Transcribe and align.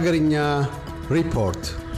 Pagarinia 0.00 0.66
Report. 1.10 1.89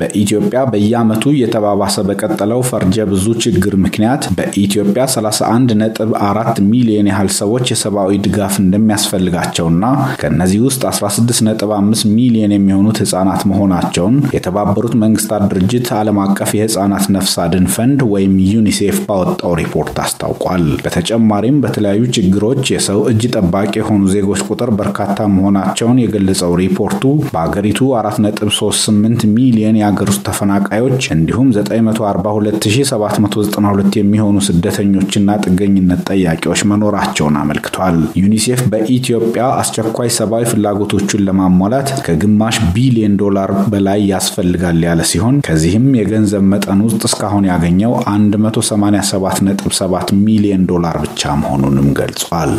በኢትዮጵያ 0.00 0.60
በየዓመቱ 0.72 1.24
እየተባባሰ 1.34 1.96
በቀጠለው 2.08 2.60
ፈርጀ 2.68 3.06
ብዙ 3.10 3.26
ችግር 3.44 3.74
ምክንያት 3.84 4.22
በኢትዮጵያ 4.36 5.04
31.4 5.14 6.60
ሚሊዮን 6.70 7.08
ያህል 7.10 7.30
ሰዎች 7.40 7.66
የሰብአዊ 7.72 8.18
ድጋፍ 8.26 8.54
እንደሚያስፈልጋቸውና 8.62 9.84
ከእነዚህ 10.20 10.60
ውስጥ 10.66 10.82
16.5 10.90 12.04
ሚሊዮን 12.16 12.54
የሚሆኑት 12.54 13.00
ህጻናት 13.02 13.42
መሆናቸውን 13.50 14.16
የተባበሩት 14.36 14.94
መንግስታት 15.02 15.44
ድርጅት 15.52 15.88
ዓለም 16.00 16.20
አቀፍ 16.24 16.50
የህጻናት 16.56 17.04
ነፍስ 17.16 17.34
አድን 17.44 17.66
ፈንድ 17.74 18.00
ወይም 18.12 18.34
ዩኒሴፍ 18.50 18.96
ባወጣው 19.06 19.54
ሪፖርት 19.60 19.96
አስታውቋል። 20.04 20.64
በተጨማሪም 20.84 21.60
በተለያዩ 21.64 22.02
ችግሮች 22.16 22.64
የሰው 22.74 23.00
እጅ 23.10 23.22
ጠባቂ 23.34 23.72
የሆኑ 23.80 24.02
ዜጎች 24.14 24.40
ቁጥር 24.50 24.70
በርካታ 24.80 25.06
መሆናቸውን 25.34 26.00
የገለጸው 26.02 26.52
ሪፖርቱ 26.62 27.02
በአገሪቱ 27.28 27.80
4.38 27.96 29.26
ሚሊዮን 29.36 29.76
የሀገር 29.90 30.08
ውስጥ 30.10 30.22
ተፈናቃዮች 30.26 31.04
እንዲሁም 31.14 31.48
942792 31.54 33.96
የሚሆኑ 34.00 34.36
ስደተኞችና 34.46 35.34
ጥገኝነት 35.44 36.00
ጠያቂዎች 36.10 36.60
መኖራቸውን 36.70 37.34
አመልክቷል። 37.40 37.96
ዩኒሴፍ 38.20 38.60
በኢትዮጵያ 38.72 39.42
አስቸኳይ 39.60 40.10
ሰብአዊ 40.18 40.44
ፍላጎቶቹን 40.52 41.24
ለማሟላት 41.28 41.90
ከግማሽ 42.06 42.58
ቢሊዮን 42.76 43.16
ዶላር 43.22 43.52
በላይ 43.72 44.00
ያስፈልጋል 44.12 44.78
ያለ 44.88 45.00
ሲሆን 45.12 45.36
ከዚህም 45.48 45.88
የገንዘብ 46.00 46.46
መጠን 46.52 46.80
ውስጥ 46.86 47.02
እስካሁን 47.10 47.48
ያገኘው 47.52 47.92
187.7 48.14 50.16
ሚሊዮን 50.24 50.64
ዶላር 50.72 50.98
ብቻ 51.04 51.34
መሆኑንም 51.42 51.90
ገልጿል። 52.00 52.54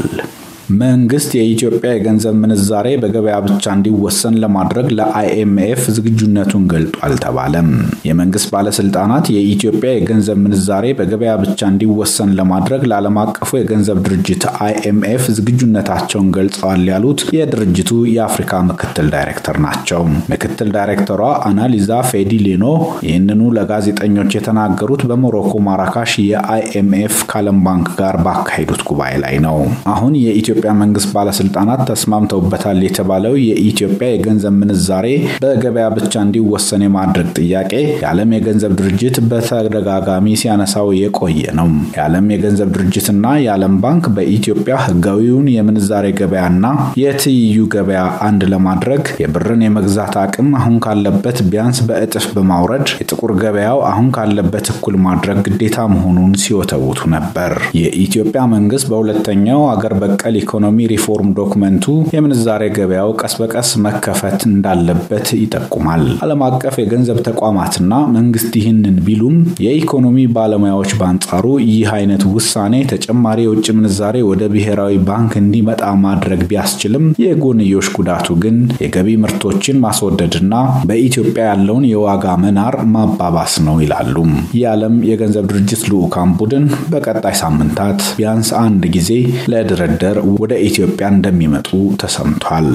መንግስት 0.79 1.31
የኢትዮጵያ 1.37 1.89
የገንዘብ 1.93 2.35
ምንዛሬ 2.41 2.87
በገበያ 3.01 3.35
ብቻ 3.45 3.63
እንዲወሰን 3.75 4.35
ለማድረግ 4.43 4.87
ለአይኤምኤፍ 4.97 5.81
ዝግጁነቱን 5.95 6.63
ገልጧል 6.73 7.13
ተባለም። 7.23 7.69
የመንግስት 8.07 8.47
ባለስልጣናት 8.53 9.25
የኢትዮጵያ 9.35 9.91
የገንዘብ 9.95 10.37
ምንዛሬ 10.43 10.85
በገበያ 10.99 11.31
ብቻ 11.43 11.69
እንዲወሰን 11.71 12.29
ለማድረግ 12.39 12.83
ለዓለም 12.91 13.17
አቀፉ 13.23 13.49
የገንዘብ 13.59 13.97
ድርጅት 14.07 14.45
አይኤምኤፍ 14.65 15.25
ዝግጁነታቸውን 15.37 16.29
ገልጸዋል 16.37 16.83
ያሉት 16.91 17.23
የድርጅቱ 17.37 17.89
የአፍሪካ 18.13 18.61
ምክትል 18.69 19.09
ዳይሬክተር 19.15 19.59
ናቸው። 19.65 20.03
ምክትል 20.33 20.71
ዳይሬክተሯ 20.77 21.19
አናሊዛ 21.49 21.91
ፌዲሊኖ 22.11 22.65
ይህንኑ 23.07 23.41
ለጋዜጠኞች 23.57 24.31
የተናገሩት 24.37 25.03
በሞሮኮ 25.09 25.53
ማራካሽ 25.67 26.15
የአይኤምኤፍ 26.27 27.17
ከዓለም 27.31 27.59
ባንክ 27.65 27.89
ጋር 27.99 28.15
ባካሄዱት 28.25 28.83
ጉባኤ 28.89 29.13
ላይ 29.23 29.35
ነው። 29.45 29.59
አሁን 29.93 30.13
የኢትዮጵያ 30.21 30.57
መንግስት 30.79 31.09
ባለስልጣናት 31.15 31.81
ተስማምተውበታል 31.89 32.79
የተባለው 32.85 33.33
የኢትዮጵያ 33.41 34.07
የገንዘብ 34.11 34.55
ምንዛሬ 34.61 35.07
በገበያ 35.43 35.87
ብቻ 35.95 36.13
እንዲወሰን 36.25 36.83
የማድረግ 36.85 37.27
ጥያቄ 37.39 37.71
የዓለም 37.95 38.33
የገንዘብ 38.35 38.73
ድርጅት 38.79 39.17
በተደጋጋሚ 39.31 39.99
ሲያነሳው 40.41 40.87
የቆየ 40.99 41.43
ነው። 41.59 41.67
የዓለም 41.95 42.27
የገንዘብ 42.33 42.69
ድርጅትና 42.75 43.25
የዓለም 43.43 43.75
ባንክ 43.83 44.05
በኢትዮጵያ 44.15 44.75
ህጋዊውን 44.85 45.47
የምንዛሬ 45.55 45.79
ገበያና 46.19 46.65
የትይዩ 47.01 47.65
ገበያ 47.73 48.01
አንድ 48.27 48.41
ለማድረግ 48.53 49.03
የብርን 49.23 49.63
የመግዛት 49.65 50.15
አቅም 50.21 50.49
አሁን 50.59 50.77
ካለበት 50.85 51.37
ቢያንስ 51.51 51.79
በእጥፍ 51.87 52.27
በማውረድ 52.35 52.87
የጥቁር 52.95 53.33
ገበያው 53.41 53.79
አሁን 53.89 54.07
ካለበት 54.15 54.67
እኩል 54.73 54.95
ማድረግ 55.05 55.37
ግዴታ 55.47 55.59
መሆኑን 55.93 56.33
ሲወተውቱ 56.43 56.99
ነበር። 57.15 57.51
የኢትዮጵያ 57.79 58.41
መንግስት 58.53 58.85
በሁለተኛው 58.91 59.61
አገር 59.71 59.93
በቀል 60.01 60.35
ኢኮኖሚ 60.51 60.85
ሪፎርም 60.91 61.27
ዶክመንቱ 61.35 61.83
የምንዛሬ 62.13 62.63
ገበያው 62.75 63.09
ቀስ 63.19 63.33
በቀስ 63.39 63.69
መከፈት 63.83 64.39
እንዳለበት 64.47 65.27
ይጠቁማል። 65.37 66.01
ዓለም 66.25 66.41
አቀፍ 66.47 66.75
የገንዘብ 66.81 67.19
ተቋማትና 67.27 67.91
መንግስት 68.15 68.55
ይህንን 68.59 68.95
ቢሉም 69.05 69.35
የኢኮኖሚ 69.65 70.17
ባለሙያዎች 70.35 70.93
በአንጻሩ 70.99 71.43
ይህ 71.65 71.91
አይነት 71.97 72.23
ውሳኔ 72.33 72.73
ተጨማሪ 72.91 73.39
የውጭ 73.45 73.67
ምንዛሬ 73.77 74.17
ወደ 74.31 74.49
ብሔራዊ 74.53 74.97
ባንክ 75.07 75.31
እንዲመጣ 75.41 75.93
ማድረግ 76.03 76.43
ቢያስችልም 76.51 77.05
የጎንዮሽ 77.23 77.89
ጉዳቱ 77.97 78.35
ግን 78.43 78.57
የገቢ 78.83 79.15
ምርቶችን 79.23 79.79
ማስወደድና 79.85 80.53
በኢትዮጵያ 80.91 81.47
ያለውን 81.51 81.87
የዋጋ 81.91 82.35
መናር 82.43 82.77
ማባባስ 82.95 83.55
ነው 83.67 83.79
ይላሉ። 83.85 84.15
የዓለም 84.59 84.97
የገንዘብ 85.09 85.49
ድርጅት 85.51 85.85
ልዑካን 85.91 86.35
ቡድን 86.39 86.67
በቀጣይ 86.91 87.37
ሳምንታት 87.41 87.87
ቢያንስ 88.17 88.51
አንድ 88.61 88.83
ጊዜ 88.93 89.09
ለድርድር 89.51 90.19
ወደ 90.39 90.53
ኢትዮጵያ 90.67 91.07
እንደሚመጡ 91.07 91.69
ተሰምቷል። 92.01 92.69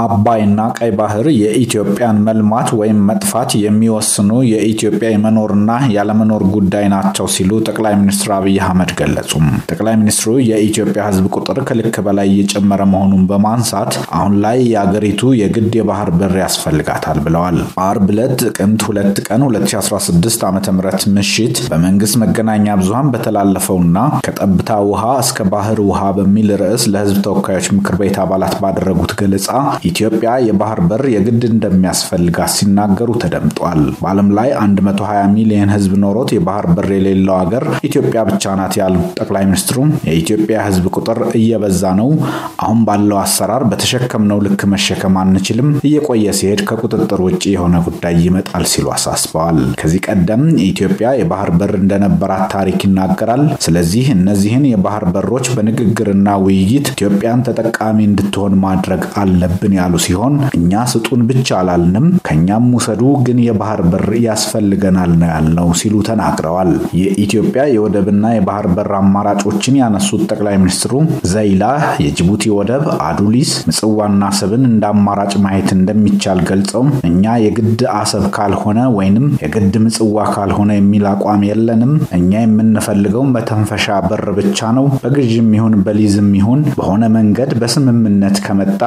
አባይና 0.00 0.46
ቀይ 0.78 0.90
ባህር 0.98 1.26
የኢትዮጵያን 1.40 2.18
መልማት 2.26 2.68
ወይም 2.78 2.98
መጥፋት 3.08 3.50
የሚወስኑ 3.62 4.30
የኢትዮጵያ 4.50 5.08
የመኖርና 5.12 5.66
ያለመኖር 5.94 6.42
ጉዳይ 6.54 6.86
ናቸው 6.94 7.26
ሲሉ 7.34 7.60
ጠቅላይ 7.68 7.94
ሚኒስትር 8.00 8.32
አብይ 8.36 8.58
አህመድ 8.64 8.92
ገለጹም። 9.00 9.46
ጠቅላይ 9.70 9.96
ሚኒስትሩ 10.00 10.16
የኢትዮጵያ 10.48 11.02
ሕዝብ 11.08 11.26
ቁጥር 11.36 11.60
ከልክ 11.68 11.96
በላይ 12.06 12.28
እየጨመረ 12.32 12.82
መሆኑን 12.92 13.24
በማንሳት 13.30 13.92
አሁን 14.18 14.34
ላይ 14.44 14.58
የአገሪቱ 14.72 15.06
የግድ 15.40 15.72
የባህር 15.78 16.10
በር 16.18 16.36
ያስፈልጋታል 16.42 17.20
ብለዋል። 17.24 17.58
አርብ 17.86 18.06
ዕለት 18.14 18.36
ጥቅምት 18.44 18.82
ሁለት 18.88 19.16
ቀን 19.28 19.42
2016 19.48 20.46
ዓ 20.46 20.52
ም 20.52 20.80
ምሽት 21.16 21.56
በመንግስት 21.70 22.14
መገናኛ 22.22 22.76
ብዙሃን 22.80 23.10
በተላለፈውና 23.12 23.96
ከጠብታ 24.26 24.70
ውሃ 24.88 25.04
እስከ 25.22 25.48
ባህር 25.52 25.78
ውሃ 25.88 26.02
በሚል 26.16 26.48
ርዕስ 26.60 26.82
ለሕዝብ 26.92 27.18
ተወካዮች 27.24 27.66
ምክር 27.76 27.94
ቤት 28.00 28.16
አባላት 28.22 28.54
ባደረጉት 28.62 29.12
ገለጻ 29.20 29.48
ኢትዮጵያ 29.88 30.30
የባህር 30.46 30.80
በር 30.88 31.04
የግድ 31.12 31.42
እንደሚያስፈልጋት 31.48 32.52
ሲናገሩ 32.54 33.10
ተደምጧል። 33.22 33.82
በዓለም 33.98 34.28
ላይ 34.38 34.48
120 34.60 35.04
ሚሊዮን 35.34 35.70
ህዝብ 35.74 35.92
ኖሮት 36.02 36.30
የባህር 36.34 36.66
በር 36.74 36.88
የሌለው 36.94 37.34
ሀገር 37.38 37.64
ኢትዮጵያ 37.88 38.20
ብቻ 38.28 38.54
ናት 38.58 38.74
ያሉት 38.80 39.06
ጠቅላይ 39.20 39.44
ሚኒስትሩ 39.48 39.76
የኢትዮጵያ 40.08 40.58
ህዝብ 40.66 40.84
ቁጥር 40.96 41.20
እየበዛ 41.40 41.82
ነው። 42.00 42.10
አሁን 42.62 42.80
ባለው 42.88 43.18
አሰራር 43.22 43.64
በተሸከምነው 43.70 44.40
ልክ 44.46 44.62
መሸከም 44.72 45.16
አንችልም። 45.22 45.70
እየቆየ 45.88 46.34
ሲሄድ 46.38 46.62
ከቁጥጥር 46.68 47.22
ውጭ 47.26 47.42
የሆነ 47.52 47.76
ጉዳይ 47.88 48.16
ይመጣል 48.26 48.66
ሲሉ 48.72 48.86
አሳስበዋል። 48.94 49.60
ከዚህ 49.80 50.02
ቀደም 50.08 50.42
ኢትዮጵያ 50.68 51.08
የባህር 51.20 51.52
በር 51.58 51.74
እንደነበራት 51.80 52.44
ታሪክ 52.54 52.80
ይናገራል። 52.86 53.44
ስለዚህ 53.64 54.06
እነዚህን 54.16 54.64
የባህር 54.70 55.06
በሮች 55.14 55.46
በንግግርና 55.56 56.28
ውይይት 56.44 56.88
ኢትዮጵያን 56.94 57.44
ተጠቃሚ 57.48 57.98
እንድትሆን 58.08 58.54
ማድረግ 58.64 59.02
አለብን 59.18 59.74
ያሉ 59.78 59.94
ሲሆን 60.04 60.34
እኛ 60.58 60.82
ስጡን 60.92 61.22
ብቻ 61.28 61.48
አላልንም፣ 61.58 62.06
ከኛም 62.28 62.66
ውሰዱ፣ 62.76 63.02
ግን 63.26 63.38
የባህር 63.44 63.82
በር 63.90 64.06
ያስፈልገናል 64.26 65.12
ነው 65.18 65.28
ያልነው 65.32 65.68
ሲሉ 65.80 65.94
ተናግረዋል። 66.08 66.70
የኢትዮጵያ 67.00 67.62
የወደብና 67.72 68.24
የባህር 68.34 68.68
በር 68.74 68.92
አማራጮችን 69.00 69.78
ያነሱት 69.80 70.22
ጠቅላይ 70.30 70.56
ሚኒስትሩ 70.62 70.92
ዘይላ፣ 71.32 71.62
የጅቡቲ 72.04 72.44
ወደብ፣ 72.58 72.84
አዱሊስ፣ 73.08 73.52
ምጽዋና 73.68 74.22
አሰብን 74.30 74.64
እንደ 74.70 74.84
አማራጭ 74.92 75.32
ማየት 75.44 75.70
እንደሚቻል 75.78 76.40
ገልጸው 76.50 76.82
እኛ 77.08 77.36
የግድ 77.44 77.66
አሰብ 77.98 78.24
ካልሆነ 78.36 78.78
ወይንም 78.98 79.26
የግድ 79.42 79.74
ምጽዋ 79.84 80.04
ካልሆነ 80.34 80.70
የሚል 80.78 81.04
አቋም 81.12 81.42
የለንም። 81.48 81.92
እኛ 82.18 82.32
የምንፈልገው 82.42 83.24
መተንፈሻ 83.34 83.86
በር 84.06 84.26
ብቻ 84.38 84.70
ነው። 84.76 84.86
በግዥም 85.02 85.50
ይሁን 85.56 85.74
በሊዝም 85.84 86.30
ይሁን 86.38 86.60
በሆነ 86.78 87.04
መንገድ 87.16 87.50
በስምምነት 87.60 88.36
ከመጣ 88.44 88.80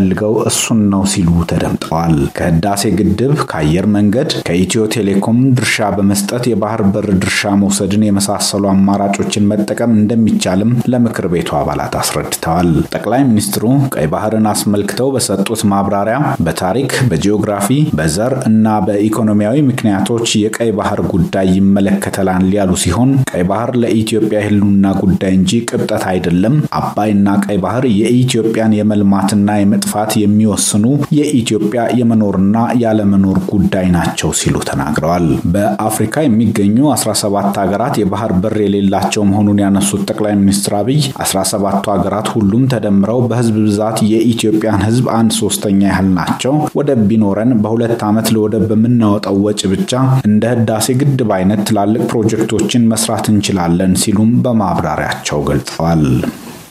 የምንፈልገው 0.00 0.34
እሱን 0.48 0.80
ነው 0.92 1.02
ሲሉ 1.12 1.28
ተደምጠዋል። 1.50 2.14
ከህዳሴ 2.36 2.82
ግድብ፣ 2.98 3.32
ከአየር 3.50 3.86
መንገድ፣ 3.94 4.30
ከኢትዮ 4.48 4.82
ቴሌኮም 4.94 5.38
ድርሻ 5.56 5.88
በመስጠት 5.96 6.44
የባህር 6.50 6.82
በር 6.92 7.08
ድርሻ 7.22 7.50
መውሰድን 7.62 8.02
የመሳሰሉ 8.06 8.64
አማራጮችን 8.72 9.48
መጠቀም 9.50 9.92
እንደሚቻልም 9.98 10.70
ለምክር 10.92 11.26
ቤቱ 11.32 11.50
አባላት 11.60 11.94
አስረድተዋል። 12.02 12.70
ጠቅላይ 12.92 13.22
ሚኒስትሩ 13.30 13.64
ቀይ 13.94 14.06
ባህርን 14.14 14.46
አስመልክተው 14.52 15.10
በሰጡት 15.16 15.62
ማብራሪያ 15.72 16.18
በታሪክ፣ 16.46 16.92
በጂኦግራፊ፣ 17.10 17.68
በዘር 17.98 18.34
እና 18.50 18.66
በኢኮኖሚያዊ 18.86 19.56
ምክንያቶች 19.70 20.28
የቀይ 20.42 20.72
ባህር 20.78 21.02
ጉዳይ 21.12 21.48
ይመለከተላል 21.58 22.26
ያሉ 22.58 22.72
ሲሆን 22.84 23.10
ቀይ 23.32 23.44
ባህር 23.50 23.72
ለኢትዮጵያ 23.82 24.36
የህልውና 24.38 24.86
ጉዳይ 25.02 25.32
እንጂ 25.38 25.52
ቅብጠት 25.68 26.04
አይደለም። 26.10 26.56
አባይና 26.80 27.14
ቀይ 27.44 27.58
ባህር 27.62 27.84
የኢትዮጵያን 27.98 28.76
የመልማትና 28.78 29.34
የመጥፋት 29.58 29.86
የሚወስኑ 30.20 30.84
የኢትዮጵያ 31.16 31.66
የመኖርና 31.98 32.56
ያለመኖር 32.82 33.38
ጉዳይ 33.50 33.86
ናቸው 33.94 34.30
ሲሉ 34.40 34.56
ተናግረዋል። 34.68 35.26
በአፍሪካ 35.54 36.24
የሚገኙ 36.24 36.76
17 36.94 37.60
ሀገራት 37.62 37.94
የባህር 38.00 38.32
በር 38.42 38.56
የሌላቸው 38.64 39.22
መሆኑን 39.30 39.62
ያነሱት 39.64 40.02
ጠቅላይ 40.10 40.34
ሚኒስትር 40.40 40.74
አብይ 40.78 41.00
17ቱ 41.24 41.84
ሀገራት 41.94 42.28
ሁሉም 42.34 42.64
ተደምረው 42.72 43.20
በህዝብ 43.28 43.56
ብዛት 43.66 43.98
የኢትዮጵያን 44.12 44.84
ህዝብ 44.88 45.06
አንድ 45.18 45.32
ሶስተኛ 45.40 45.80
ያህል 45.90 46.10
ናቸው። 46.18 46.54
ወደብ 46.78 47.02
ቢኖረን 47.10 47.52
በሁለት 47.62 48.02
ዓመት 48.08 48.28
ለወደብ 48.34 48.66
በምናወጣው 48.70 49.38
ወጪ 49.46 49.62
ብቻ 49.72 49.92
እንደ 50.28 50.44
ህዳሴ 50.54 50.96
ግድብ 51.00 51.32
አይነት 51.38 51.62
ትላልቅ 51.68 52.02
ፕሮጀክቶችን 52.12 52.88
መስራት 52.92 53.26
እንችላለን 53.32 53.94
ሲሉም 54.02 54.32
በማብራሪያቸው 54.44 55.40
ገልጸዋል። 55.48 56.04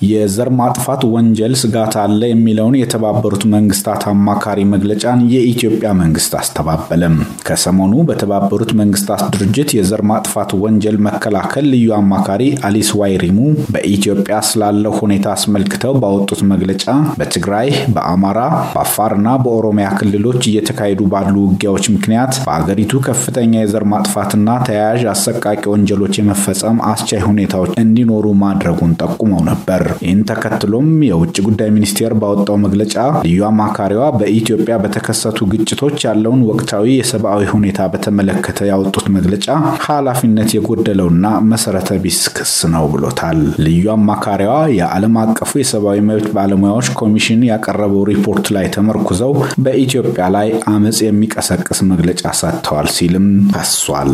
የዘር 0.07 0.49
ማጥፋት 0.57 1.01
ወንጀል 1.13 1.53
ስጋት 1.61 1.93
አለ 2.01 2.21
የሚለውን 2.29 2.75
የተባበሩት 2.79 3.43
መንግስታት 3.53 4.03
አማካሪ 4.11 4.59
መግለጫን 4.71 5.19
የኢትዮጵያ 5.33 5.89
መንግስት 6.01 6.33
አስተባበለም። 6.39 7.15
ከሰሞኑ 7.47 7.93
በተባበሩት 8.09 8.71
መንግስታት 8.81 9.23
ድርጅት 9.35 9.69
የዘር 9.77 10.03
ማጥፋት 10.11 10.51
ወንጀል 10.63 10.97
መከላከል 11.07 11.65
ልዩ 11.73 11.87
አማካሪ 11.97 12.43
አሊስ 12.67 12.91
ዋይሪሙ 12.99 13.39
በኢትዮጵያ 13.73 14.37
ስላለው 14.49 14.95
ሁኔታ 14.99 15.25
አስመልክተው 15.35 15.95
ባወጡት 16.01 16.43
መግለጫ 16.51 16.85
በትግራይ፣ 17.19 17.67
በአማራ፣ 17.95 18.39
በአፋርና 18.73 19.27
በኦሮሚያ 19.43 19.87
ክልሎች 19.99 20.41
እየተካሄዱ 20.47 21.01
ባሉ 21.13 21.35
ውጊያዎች 21.47 21.85
ምክንያት 21.95 22.33
በአገሪቱ 22.45 23.01
ከፍተኛ 23.07 23.53
የዘር 23.59 23.85
ማጥፋትና 23.93 24.35
ተያያዥ 24.67 25.03
አሰቃቂ 25.13 25.43
ወንጀሎች 25.73 26.15
የመፈጸም 26.19 26.79
አስቻይ 26.91 27.23
ሁኔታዎች 27.27 27.73
እንዲኖሩ 27.83 28.25
ማድረጉን 28.43 28.97
ጠቁመው 29.01 29.43
ነበር። 29.49 29.83
ይህን 30.01 30.21
ተከትሎም 30.29 30.89
የውጭ 31.07 31.35
ጉዳይ 31.47 31.69
ሚኒስቴር 31.75 32.13
ባወጣው 32.21 32.57
መግለጫ 32.63 32.95
ልዩ 33.25 33.39
አማካሪዋ 33.49 34.03
በኢትዮጵያ 34.17 34.75
በተከሰቱ 34.83 35.47
ግጭቶች 35.51 35.97
ያለውን 36.07 36.41
ወቅታዊ 36.49 36.85
የሰብአዊ 36.95 37.43
ሁኔታ 37.53 37.87
በተመለከተ 37.93 38.67
ያወጡት 38.69 39.07
መግለጫ 39.15 39.45
ኃላፊነት 39.87 40.49
የጎደለውና 40.55 41.23
መሰረተ 41.51 41.89
ቢስ 42.03 42.21
ክስ 42.37 42.53
ነው 42.73 42.85
ብሎታል። 42.93 43.39
ልዩ 43.65 43.85
አማካሪዋ 43.95 44.53
የዓለም 44.77 45.15
አቀፉ 45.23 45.51
የሰብአዊ 45.61 45.99
መብት 46.07 46.27
ባለሙያዎች 46.37 46.89
ኮሚሽን 47.01 47.41
ያቀረበው 47.49 48.03
ሪፖርት 48.11 48.47
ላይ 48.55 48.67
ተመርኩዘው 48.75 49.33
በኢትዮጵያ 49.65 49.95
ላይ 50.35 50.47
አመፅ 50.71 50.99
የሚቀሰቅስ 51.05 51.81
መግለጫ 51.91 52.05
ሰጥተዋል 52.39 52.89
ሲልም 52.95 53.27
ከሷል። 53.53 54.13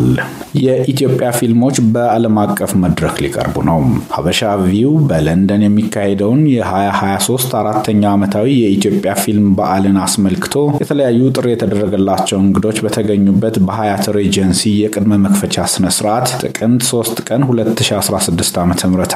የኢትዮጵያ 0.64 1.28
ፊልሞች 1.38 1.62
በዓለም 1.94 2.36
አቀፍ 2.42 2.72
መድረክ 2.82 3.16
ሊቀርቡ 3.24 3.56
ነው። 3.68 3.78
ሀበሻ 4.14 4.40
ቪው 4.64 4.92
በለንደን 5.08 5.63
የሚካሄደውን 5.64 6.42
የ2023 6.52 7.56
አራተኛ 7.60 8.02
ዓመታዊ 8.14 8.48
የኢትዮጵያ 8.60 9.12
ፊልም 9.22 9.48
በዓልን 9.58 9.98
አስመልክቶ 10.04 10.52
የተለያዩ 10.80 11.20
ጥሪ 11.36 11.46
የተደረገላቸው 11.52 12.38
እንግዶች 12.44 12.78
በተገኙበት 12.84 13.56
በሀያት 13.66 14.04
ሬጀንሲ 14.16 14.62
የቅድመ 14.80 15.18
መክፈቻ 15.24 15.66
ስነ 15.72 15.86
ስርዓት 15.96 16.28
ጥቅምት 16.42 16.84
3 16.88 17.24
ቀን 17.28 17.42
2016 17.48 18.60
ዓ 18.60 18.66
ም 18.66 18.74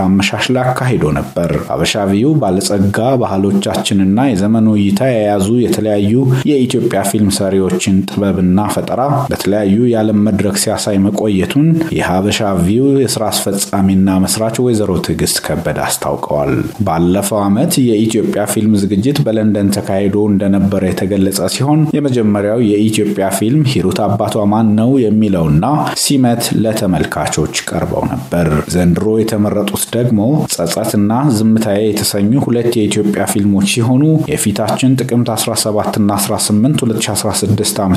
አመሻሽ 0.08 0.46
ላይ 0.54 0.62
አካሂዶ 0.66 1.04
ነበር። 1.18 1.50
ሀበሻ 1.68 2.04
ቪው 2.10 2.32
ባለጸጋ 2.42 2.98
ባህሎቻችንና 3.22 3.96
የዘመኑ 4.28 4.68
እይታ 4.78 5.00
የያዙ 5.10 5.48
የተለያዩ 5.62 6.12
የኢትዮጵያ 6.50 7.00
ፊልም 7.10 7.30
ሰሪዎችን 7.38 7.96
ጥበብና 8.08 8.66
ፈጠራ 8.74 9.00
በተለያዩ 9.30 9.76
የዓለም 9.90 10.22
መድረክ 10.28 10.56
ሲያሳይ 10.62 10.98
መቆየቱን 11.06 11.66
የሀበሻ 11.98 12.40
ቪው 12.64 12.86
የስራ 13.02 13.24
አስፈጻሚና 13.32 14.18
መስራች 14.24 14.58
ወይዘሮ 14.64 14.92
ትዕግስት 15.06 15.38
ከበደ 15.46 15.78
አስታውቀዋል። 15.86 16.37
ባለፈው 16.86 17.38
ዓመት 17.44 17.72
የኢትዮጵያ 17.84 18.42
ፊልም 18.52 18.72
ዝግጅት 18.82 19.18
በለንደን 19.26 19.72
ተካሂዶ 19.76 20.16
እንደነበረ 20.30 20.82
የተገለጸ 20.88 21.40
ሲሆን 21.54 21.80
የመጀመሪያው 21.96 22.60
የኢትዮጵያ 22.68 23.26
ፊልም 23.38 23.62
ሂሩት 23.72 24.00
አባቷ 24.06 24.44
ማን 24.52 24.68
ነው 24.78 24.90
የሚለውና 25.04 25.64
ሲመት 26.02 26.42
ለተመልካቾች 26.64 27.54
ቀርበው 27.70 28.04
ነበር። 28.12 28.46
ዘንድሮ 28.74 29.06
የተመረጡት 29.20 29.84
ደግሞ 29.96 30.20
ጸጸትና 30.54 31.04
ዝምታዬ 31.38 31.80
የተሰኙ 31.86 32.32
ሁለት 32.46 32.70
የኢትዮጵያ 32.78 33.24
ፊልሞች 33.32 33.68
ሲሆኑ 33.74 34.02
የፊታችን 34.32 34.96
ጥቅምት 35.00 35.30
17ና 35.36 36.10
18 36.22 36.84
2016 36.84 37.82
ዓ 37.82 37.88
ም 37.88 37.96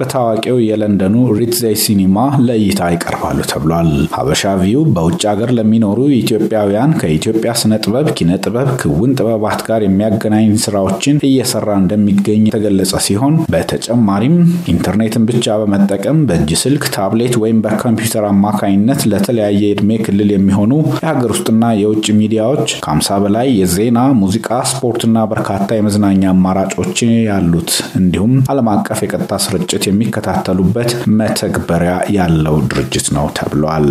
በታዋቂው 0.00 0.58
የለንደኑ 0.66 1.16
ሪትዘይ 1.38 1.76
ሲኒማ 1.82 2.16
ለእይታ 2.46 2.90
ይቀርባሉ 2.94 3.38
ተብሏል። 3.50 3.90
ሀበሻ 4.16 4.42
ቪው 4.60 4.82
በውጭ 4.96 5.22
ሀገር 5.30 5.50
ለሚኖሩ 5.56 5.98
ኢትዮጵያውያን 6.18 6.96
ከኢትዮጵያ 7.00 7.50
ስነ 7.60 7.72
ጥበብ፣ 7.82 8.08
ኪነ 8.16 8.30
ጥበብ፣ 8.42 8.68
ክውን 8.80 9.10
ጥበባት 9.18 9.60
ጋር 9.68 9.80
የሚያገናኝ 9.84 10.48
ስራዎችን 10.64 11.20
እየሰራ 11.28 11.68
እንደሚገኝ 11.80 12.42
የተገለጸ 12.48 12.92
ሲሆን 13.06 13.34
በተጨማሪም 13.52 14.36
ኢንተርኔትን 14.72 15.26
ብቻ 15.30 15.56
በመጠቀም 15.62 16.18
በእጅ 16.28 16.52
ስልክ፣ 16.62 16.84
ታብሌት 16.96 17.36
ወይም 17.42 17.60
በኮምፒውተር 17.64 18.26
አማካኝነት 18.30 19.00
ለተለያየ 19.10 19.62
የዕድሜ 19.62 19.98
ክልል 20.06 20.30
የሚሆኑ 20.34 20.72
የሀገር 20.96 21.30
ውስጥና 21.34 21.72
የውጭ 21.80 22.06
ሚዲያዎች 22.20 22.66
ከ50 22.86 23.18
በላይ 23.24 23.48
የዜና፣ 23.58 23.98
ሙዚቃ፣ 24.20 24.50
ስፖርትና 24.72 25.26
በርካታ 25.32 25.52
የመዝናኛ 25.76 26.22
አማራጮች 26.34 26.98
ያሉት 27.28 27.70
እንዲሁም 28.00 28.34
ዓለም 28.52 28.70
አቀፍ 28.74 29.00
የቀጥታ 29.04 29.40
ስርጭት 29.46 29.84
የሚከታተሉበት 29.88 30.90
መተግበሪያ 31.18 31.94
ያለው 32.16 32.58
ድርጅት 32.70 33.08
ነው 33.16 33.26
ተብሏል። 33.38 33.90